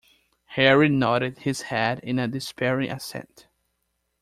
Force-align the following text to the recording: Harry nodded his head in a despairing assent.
Harry 0.55 0.89
nodded 0.89 1.37
his 1.37 1.61
head 1.61 1.99
in 1.99 2.17
a 2.17 2.27
despairing 2.27 2.89
assent. 2.89 3.45